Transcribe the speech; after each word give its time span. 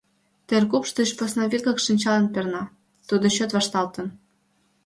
Теркупш 0.47 0.89
деч 0.99 1.09
посна 1.17 1.43
вигак 1.51 1.77
шинчалан 1.85 2.25
перна: 2.33 2.63
тудо 3.07 3.25
чот 3.35 3.51
вашталтын. 3.53 4.07